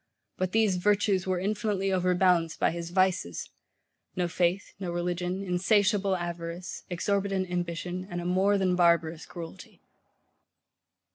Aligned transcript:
But 0.39 0.51
these 0.51 0.77
VIRTUES 0.77 1.27
were 1.27 1.37
infinitely 1.39 1.91
overbalanced 1.93 2.59
by 2.59 2.71
his 2.71 2.89
VICES; 2.89 3.47
no 4.15 4.27
faith, 4.27 4.73
no 4.79 4.89
religion, 4.91 5.43
insatiable 5.43 6.15
avarice, 6.15 6.81
exorbitant 6.89 7.51
ambition, 7.51 8.07
and 8.09 8.19
a 8.19 8.25
more 8.25 8.57
than 8.57 8.75
barbarous 8.75 9.27
cruelty. 9.27 9.79